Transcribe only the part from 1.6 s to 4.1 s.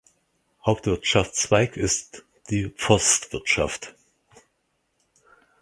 ist die Forstwirtschaft.